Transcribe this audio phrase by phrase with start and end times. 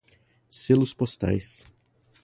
[0.49, 1.63] selos postais